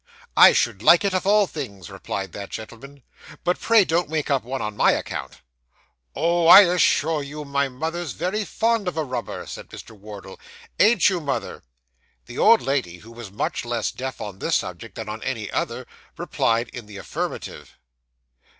[0.35, 3.03] 'I should like it of all things,' replied that gentleman;
[3.43, 5.41] 'but pray don't make up one on my account.'
[6.15, 9.91] 'Oh, I assure you, mother's very fond of a rubber,' said Mr.
[9.91, 10.39] Wardle;
[10.79, 11.61] 'ain't you, mother?'
[12.25, 15.85] The old lady, who was much less deaf on this subject than on any other,
[16.17, 17.77] replied in the affirmative.